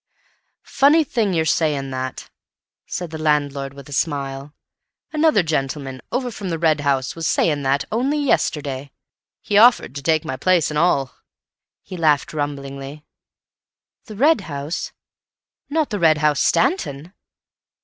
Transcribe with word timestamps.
"Funny 0.65 1.03
thing 1.03 1.31
your 1.31 1.45
saying 1.45 1.91
that," 1.91 2.31
said 2.87 3.11
the 3.11 3.19
landlord, 3.21 3.75
with 3.75 3.87
a 3.87 3.93
smile. 3.93 4.51
"Another 5.13 5.43
gentleman, 5.43 6.01
over 6.11 6.31
from 6.31 6.49
the 6.49 6.57
Red 6.57 6.79
House, 6.79 7.15
was 7.15 7.27
saying 7.27 7.61
that 7.61 7.85
only 7.91 8.17
yesterday. 8.17 8.89
Offered 9.51 9.93
to 9.93 10.01
take 10.01 10.25
my 10.25 10.37
place 10.37 10.71
an 10.71 10.77
all." 10.77 11.13
He 11.83 11.97
laughed 11.97 12.33
rumblingly. 12.33 13.05
"The 14.05 14.15
Red 14.15 14.41
House? 14.41 14.91
Not 15.69 15.91
the 15.91 15.99
Red 15.99 16.17
House, 16.17 16.39
Stanton?" 16.39 17.13